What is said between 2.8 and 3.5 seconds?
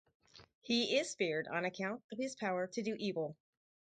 do evil.